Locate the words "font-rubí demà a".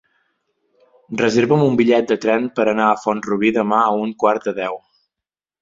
3.05-3.95